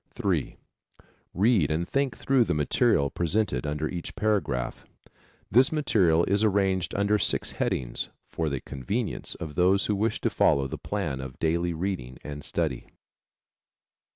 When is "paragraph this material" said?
4.15-6.23